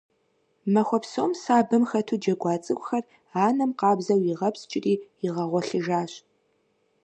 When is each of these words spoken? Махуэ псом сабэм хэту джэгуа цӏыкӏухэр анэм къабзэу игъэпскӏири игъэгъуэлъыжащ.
Махуэ 0.73 0.99
псом 1.03 1.31
сабэм 1.41 1.83
хэту 1.89 2.17
джэгуа 2.21 2.55
цӏыкӏухэр 2.63 3.03
анэм 3.45 3.71
къабзэу 3.79 4.21
игъэпскӏири 4.31 4.93
игъэгъуэлъыжащ. 5.25 6.11